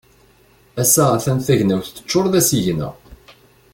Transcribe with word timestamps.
Ass-a 0.81 1.03
a-t-an 1.15 1.39
tagnawt 1.47 1.87
teččur 1.95 2.25
d 2.31 2.33
asigna. 2.39 2.89